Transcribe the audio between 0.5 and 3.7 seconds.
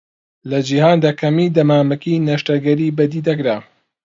جیهاندا کەمی دەمامکی نەشتەرگەری بەدیدەکرا.